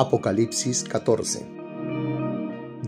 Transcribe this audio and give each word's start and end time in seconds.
Apocalipsis 0.00 0.84
14 0.84 1.44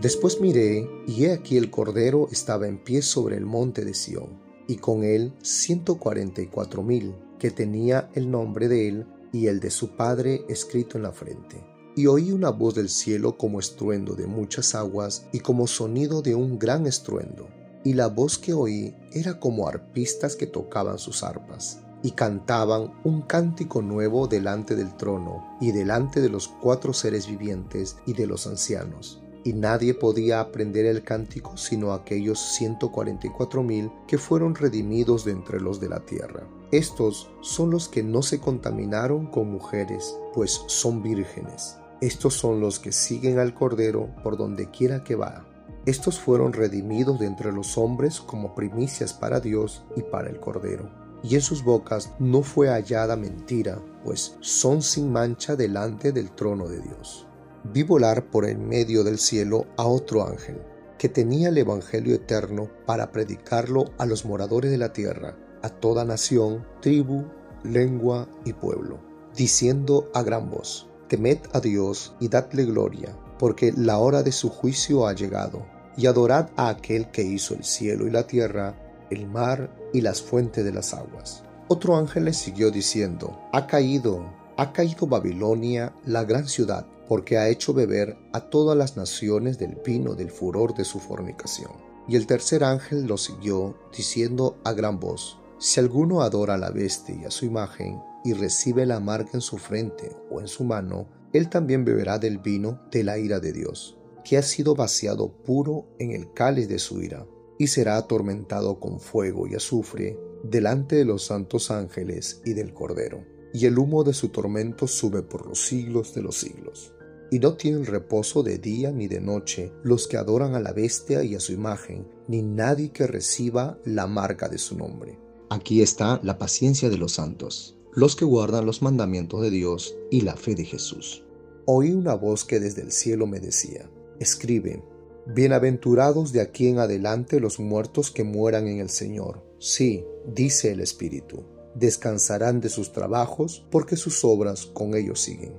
Después 0.01 0.39
miré, 0.39 0.89
y 1.05 1.25
he 1.25 1.33
aquí 1.33 1.57
el 1.57 1.69
Cordero 1.69 2.29
estaba 2.31 2.69
en 2.69 2.81
pie 2.81 3.01
sobre 3.01 3.35
el 3.35 3.45
monte 3.45 3.83
de 3.83 3.93
Sión, 3.93 4.41
y 4.65 4.77
con 4.77 5.03
él 5.03 5.33
ciento 5.43 5.99
cuarenta 5.99 6.41
y 6.41 6.47
cuatro 6.47 6.83
mil, 6.83 7.13
que 7.37 7.51
tenía 7.51 8.09
el 8.13 8.31
nombre 8.31 8.69
de 8.69 8.87
él 8.87 9.07
y 9.33 9.47
el 9.47 9.59
de 9.59 9.71
su 9.71 9.97
Padre 9.97 10.45
escrito 10.47 10.95
en 10.95 11.03
la 11.03 11.11
frente. 11.11 11.61
Y 11.97 12.07
oí 12.07 12.31
una 12.31 12.49
voz 12.49 12.75
del 12.75 12.87
cielo 12.87 13.37
como 13.37 13.59
estruendo 13.59 14.15
de 14.15 14.27
muchas 14.27 14.73
aguas 14.73 15.27
y 15.33 15.39
como 15.39 15.67
sonido 15.67 16.21
de 16.21 16.35
un 16.35 16.59
gran 16.59 16.87
estruendo. 16.87 17.49
Y 17.83 17.91
la 17.91 18.07
voz 18.07 18.37
que 18.37 18.53
oí 18.53 18.95
era 19.11 19.37
como 19.37 19.67
arpistas 19.67 20.37
que 20.37 20.47
tocaban 20.47 20.97
sus 20.97 21.23
arpas 21.23 21.81
y 22.03 22.11
cantaban 22.11 22.91
un 23.03 23.21
cántico 23.21 23.81
nuevo 23.81 24.27
delante 24.27 24.75
del 24.75 24.95
trono 24.95 25.57
y 25.59 25.71
delante 25.71 26.21
de 26.21 26.29
los 26.29 26.47
cuatro 26.47 26.93
seres 26.93 27.27
vivientes 27.27 27.97
y 28.05 28.13
de 28.13 28.27
los 28.27 28.47
ancianos. 28.47 29.21
Y 29.43 29.53
nadie 29.53 29.95
podía 29.95 30.39
aprender 30.39 30.85
el 30.85 31.03
cántico 31.03 31.57
sino 31.57 31.93
aquellos 31.93 32.39
ciento 32.39 32.91
cuarenta 32.91 33.27
y 33.27 33.31
cuatro 33.31 33.63
mil 33.63 33.91
que 34.07 34.17
fueron 34.17 34.53
redimidos 34.55 35.25
de 35.25 35.31
entre 35.31 35.59
los 35.59 35.79
de 35.79 35.89
la 35.89 36.01
tierra. 36.01 36.47
Estos 36.71 37.29
son 37.41 37.71
los 37.71 37.89
que 37.89 38.03
no 38.03 38.21
se 38.21 38.39
contaminaron 38.39 39.27
con 39.27 39.51
mujeres, 39.51 40.15
pues 40.33 40.61
son 40.67 41.01
vírgenes. 41.01 41.77
Estos 42.01 42.35
son 42.35 42.61
los 42.61 42.79
que 42.79 42.91
siguen 42.91 43.39
al 43.39 43.53
Cordero 43.53 44.09
por 44.23 44.37
donde 44.37 44.69
quiera 44.69 45.03
que 45.03 45.15
va. 45.15 45.45
Estos 45.85 46.19
fueron 46.19 46.53
redimidos 46.53 47.19
de 47.19 47.25
entre 47.25 47.51
los 47.51 47.77
hombres 47.77 48.21
como 48.21 48.53
primicias 48.53 49.13
para 49.13 49.39
Dios 49.39 49.83
y 49.95 50.01
para 50.03 50.29
el 50.29 50.39
Cordero 50.39 51.01
y 51.23 51.35
en 51.35 51.41
sus 51.41 51.63
bocas 51.63 52.11
no 52.19 52.41
fue 52.41 52.69
hallada 52.69 53.15
mentira, 53.15 53.79
pues 54.03 54.35
son 54.39 54.81
sin 54.81 55.11
mancha 55.11 55.55
delante 55.55 56.11
del 56.11 56.31
trono 56.31 56.67
de 56.67 56.81
Dios. 56.81 57.27
Vi 57.63 57.83
volar 57.83 58.25
por 58.31 58.45
el 58.45 58.57
medio 58.57 59.03
del 59.03 59.19
cielo 59.19 59.67
a 59.77 59.85
otro 59.85 60.27
ángel, 60.27 60.61
que 60.97 61.09
tenía 61.09 61.49
el 61.49 61.57
Evangelio 61.57 62.15
eterno 62.15 62.69
para 62.85 63.11
predicarlo 63.11 63.85
a 63.97 64.05
los 64.05 64.25
moradores 64.25 64.71
de 64.71 64.77
la 64.77 64.93
tierra, 64.93 65.37
a 65.61 65.69
toda 65.69 66.05
nación, 66.05 66.65
tribu, 66.81 67.25
lengua 67.63 68.27
y 68.45 68.53
pueblo, 68.53 68.99
diciendo 69.35 70.09
a 70.13 70.23
gran 70.23 70.49
voz, 70.49 70.87
Temed 71.07 71.39
a 71.53 71.59
Dios 71.59 72.15
y 72.19 72.29
dadle 72.29 72.65
gloria, 72.65 73.17
porque 73.37 73.73
la 73.75 73.97
hora 73.97 74.23
de 74.23 74.31
su 74.31 74.49
juicio 74.49 75.07
ha 75.07 75.13
llegado, 75.13 75.65
y 75.97 76.05
adorad 76.05 76.49
a 76.55 76.69
aquel 76.69 77.11
que 77.11 77.23
hizo 77.23 77.53
el 77.53 77.63
cielo 77.63 78.07
y 78.07 78.11
la 78.11 78.25
tierra, 78.25 78.75
el 79.11 79.27
mar 79.27 79.69
y 79.93 80.01
las 80.01 80.21
fuentes 80.21 80.65
de 80.65 80.71
las 80.71 80.93
aguas. 80.93 81.43
Otro 81.67 81.95
ángel 81.95 82.25
le 82.25 82.33
siguió 82.33 82.71
diciendo, 82.71 83.39
Ha 83.53 83.67
caído, 83.67 84.25
ha 84.57 84.73
caído 84.73 85.07
Babilonia, 85.07 85.93
la 86.05 86.23
gran 86.23 86.47
ciudad, 86.47 86.87
porque 87.07 87.37
ha 87.37 87.49
hecho 87.49 87.73
beber 87.73 88.17
a 88.33 88.49
todas 88.49 88.77
las 88.77 88.97
naciones 88.97 89.57
del 89.57 89.75
vino 89.85 90.15
del 90.15 90.31
furor 90.31 90.73
de 90.73 90.85
su 90.85 90.99
fornicación. 90.99 91.71
Y 92.07 92.15
el 92.15 92.25
tercer 92.25 92.63
ángel 92.63 93.05
lo 93.05 93.17
siguió, 93.17 93.77
diciendo 93.95 94.57
a 94.63 94.73
gran 94.73 94.99
voz, 94.99 95.39
Si 95.59 95.79
alguno 95.79 96.21
adora 96.21 96.55
a 96.55 96.57
la 96.57 96.71
bestia 96.71 97.15
y 97.15 97.25
a 97.25 97.31
su 97.31 97.45
imagen, 97.45 98.01
y 98.23 98.33
recibe 98.33 98.85
la 98.85 98.99
marca 98.99 99.31
en 99.33 99.41
su 99.41 99.57
frente 99.57 100.15
o 100.29 100.41
en 100.41 100.47
su 100.47 100.63
mano, 100.63 101.07
él 101.33 101.49
también 101.49 101.85
beberá 101.85 102.19
del 102.19 102.39
vino 102.39 102.81
de 102.91 103.03
la 103.03 103.17
ira 103.17 103.39
de 103.39 103.53
Dios, 103.53 103.97
que 104.23 104.37
ha 104.37 104.41
sido 104.41 104.75
vaciado 104.75 105.29
puro 105.29 105.85
en 105.99 106.11
el 106.11 106.33
cáliz 106.33 106.67
de 106.67 106.79
su 106.79 107.01
ira 107.01 107.25
y 107.61 107.67
será 107.67 107.97
atormentado 107.97 108.79
con 108.79 108.99
fuego 108.99 109.45
y 109.45 109.53
azufre 109.53 110.17
delante 110.43 110.95
de 110.95 111.05
los 111.05 111.25
santos 111.25 111.69
ángeles 111.69 112.41
y 112.43 112.53
del 112.53 112.73
Cordero. 112.73 113.23
Y 113.53 113.67
el 113.67 113.77
humo 113.77 114.03
de 114.03 114.15
su 114.15 114.29
tormento 114.29 114.87
sube 114.87 115.21
por 115.21 115.45
los 115.45 115.59
siglos 115.63 116.15
de 116.15 116.23
los 116.23 116.37
siglos. 116.37 116.95
Y 117.29 117.37
no 117.37 117.53
tienen 117.53 117.85
reposo 117.85 118.41
de 118.41 118.57
día 118.57 118.91
ni 118.91 119.07
de 119.07 119.21
noche 119.21 119.71
los 119.83 120.07
que 120.07 120.17
adoran 120.17 120.55
a 120.55 120.59
la 120.59 120.73
bestia 120.73 121.23
y 121.23 121.35
a 121.35 121.39
su 121.39 121.53
imagen, 121.53 122.07
ni 122.27 122.41
nadie 122.41 122.91
que 122.91 123.05
reciba 123.05 123.77
la 123.85 124.07
marca 124.07 124.49
de 124.49 124.57
su 124.57 124.75
nombre. 124.75 125.19
Aquí 125.51 125.83
está 125.83 126.19
la 126.23 126.39
paciencia 126.39 126.89
de 126.89 126.97
los 126.97 127.11
santos, 127.11 127.77
los 127.93 128.15
que 128.15 128.25
guardan 128.25 128.65
los 128.65 128.81
mandamientos 128.81 129.39
de 129.43 129.51
Dios 129.51 129.95
y 130.09 130.21
la 130.21 130.35
fe 130.35 130.55
de 130.55 130.65
Jesús. 130.65 131.23
Oí 131.67 131.91
una 131.91 132.15
voz 132.15 132.43
que 132.43 132.59
desde 132.59 132.81
el 132.81 132.91
cielo 132.91 133.27
me 133.27 133.39
decía, 133.39 133.87
escribe, 134.19 134.83
Bienaventurados 135.27 136.31
de 136.33 136.41
aquí 136.41 136.67
en 136.67 136.79
adelante 136.79 137.39
los 137.39 137.59
muertos 137.59 138.09
que 138.09 138.23
mueran 138.23 138.67
en 138.67 138.79
el 138.79 138.89
Señor. 138.89 139.43
Sí, 139.59 140.03
dice 140.25 140.71
el 140.71 140.79
Espíritu, 140.79 141.43
descansarán 141.75 142.59
de 142.59 142.69
sus 142.69 142.91
trabajos 142.91 143.63
porque 143.69 143.97
sus 143.97 144.25
obras 144.25 144.65
con 144.65 144.95
ellos 144.95 145.21
siguen. 145.21 145.53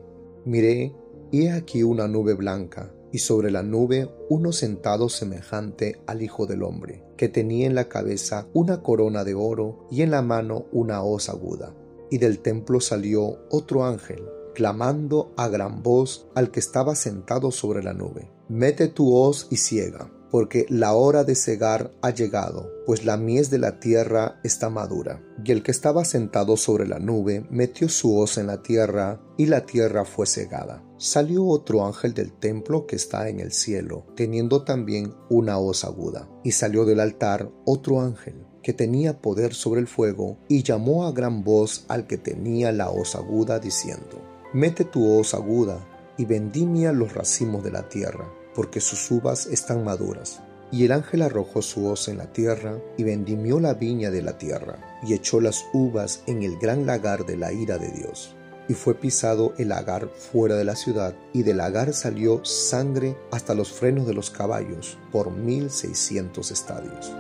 Miré, 0.45 0.93
y 1.31 1.43
he 1.43 1.53
aquí 1.53 1.85
una 1.85 2.09
nube 2.09 2.35
blanca, 2.35 2.93
y 3.13 3.19
sobre 3.19 3.53
la 3.53 3.63
nube 3.63 4.11
uno 4.29 4.51
sentado 4.51 5.09
semejante 5.09 6.01
al 6.09 6.23
Hijo 6.23 6.47
del 6.47 6.65
Hombre, 6.65 7.05
que 7.17 7.29
tenía 7.29 7.67
en 7.67 7.77
la 7.77 7.89
cabeza 7.89 8.49
una 8.55 8.83
corona 8.83 9.23
de 9.23 9.35
oro 9.35 9.87
y 9.93 10.03
en 10.03 10.11
la 10.11 10.23
mano 10.23 10.67
una 10.73 11.05
hoz 11.05 11.29
aguda. 11.29 11.73
Y 12.11 12.19
del 12.19 12.41
templo 12.41 12.81
salió 12.81 13.39
otro 13.49 13.85
ángel, 13.85 14.25
clamando 14.57 15.33
a 15.37 15.47
gran 15.47 15.85
voz 15.85 16.27
al 16.35 16.51
que 16.51 16.59
estaba 16.59 16.97
sentado 16.97 17.53
sobre 17.53 17.85
la 17.85 17.95
nube 17.95 18.29
Mete 18.55 18.89
tu 18.89 19.15
hoz 19.15 19.47
y 19.49 19.57
ciega, 19.57 20.13
porque 20.31 20.67
la 20.69 20.93
hora 20.93 21.25
de 21.25 21.35
cegar 21.35 21.91
ha 22.03 22.11
llegado, 22.11 22.71
pues 22.85 23.07
la 23.07 23.17
mies 23.17 23.49
de 23.49 23.57
la 23.57 23.81
tierra 23.81 24.41
está 24.45 24.69
madura. 24.69 25.23
Y 25.43 25.53
el 25.53 25.63
que 25.63 25.71
estaba 25.71 26.05
sentado 26.05 26.59
sobre 26.59 26.87
la 26.87 26.99
nube 26.99 27.47
metió 27.49 27.89
su 27.89 28.15
hoz 28.15 28.37
en 28.37 28.49
la 28.49 28.63
tierra, 28.63 29.23
y 29.39 29.47
la 29.47 29.65
tierra 29.65 30.05
fue 30.05 30.27
cegada. 30.27 30.85
Salió 30.99 31.47
otro 31.47 31.87
ángel 31.87 32.13
del 32.13 32.31
templo 32.31 32.87
que 32.87 32.95
está 32.95 33.31
en 33.31 33.41
el 33.41 33.53
cielo, 33.53 34.05
teniendo 34.17 34.65
también 34.65 35.15
una 35.31 35.57
hoz 35.57 35.83
aguda. 35.87 36.29
Y 36.45 36.53
salió 36.53 36.85
del 36.85 37.01
altar 37.01 37.51
otro 37.65 38.03
ángel 38.03 38.45
que 38.63 38.75
tenía 38.75 39.23
poder 39.23 39.55
sobre 39.55 39.81
el 39.81 39.87
fuego, 39.87 40.37
y 40.51 40.63
llamó 40.63 41.07
a 41.07 41.13
gran 41.13 41.43
voz 41.43 41.87
al 41.89 42.07
que 42.07 42.19
tenía 42.19 42.71
la 42.71 42.91
hoz 42.91 43.15
aguda, 43.15 43.59
diciendo, 43.59 44.21
Mete 44.53 44.85
tu 44.85 45.11
hoz 45.11 45.33
aguda, 45.33 45.89
y 46.19 46.27
vendimia 46.27 46.93
los 46.93 47.15
racimos 47.15 47.65
de 47.65 47.71
la 47.71 47.89
tierra 47.89 48.31
porque 48.55 48.81
sus 48.81 49.11
uvas 49.11 49.47
están 49.47 49.85
maduras. 49.85 50.41
Y 50.71 50.85
el 50.87 50.93
ángel 50.93 51.23
arrojó 51.23 51.61
su 51.61 51.87
hoz 51.87 52.09
en 52.09 52.19
la 52.19 52.33
tierra, 52.33 52.79
y 52.97 53.05
vendimió 53.05 53.61
la 53.61 53.75
viña 53.75 54.11
de 54.11 54.23
la 54.23 54.39
tierra, 54.39 54.79
y 55.03 55.13
echó 55.13 55.41
las 55.41 55.65
uvas 55.73 56.23
en 56.27 56.43
el 56.43 56.59
gran 56.59 56.87
lagar 56.87 57.27
de 57.27 57.37
la 57.37 57.53
ira 57.53 57.79
de 57.79 57.91
Dios. 57.91 58.35
Y 58.69 58.75
fue 58.75 58.95
pisado 58.95 59.53
el 59.59 59.69
lagar 59.69 60.09
fuera 60.09 60.55
de 60.55 60.65
la 60.65 60.77
ciudad, 60.77 61.15
y 61.33 61.43
del 61.43 61.59
lagar 61.59 61.93
salió 61.93 62.43
sangre 62.45 63.17
hasta 63.31 63.55
los 63.55 63.71
frenos 63.71 64.07
de 64.07 64.15
los 64.15 64.31
caballos, 64.31 64.97
por 65.11 65.31
mil 65.31 65.71
seiscientos 65.71 66.51
estadios. 66.51 67.13